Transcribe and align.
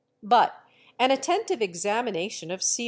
But 0.23 0.59
an 0.97 1.11
attentive 1.11 1.61
examination 1.61 2.49
of 2.49 2.61
Cr... 2.61 2.79